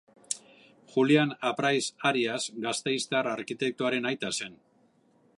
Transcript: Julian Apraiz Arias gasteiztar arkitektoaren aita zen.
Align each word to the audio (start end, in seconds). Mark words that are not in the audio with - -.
Julian 0.93 1.33
Apraiz 1.49 1.83
Arias 2.11 2.47
gasteiztar 2.63 3.29
arkitektoaren 3.33 4.09
aita 4.13 4.33
zen. 4.39 4.57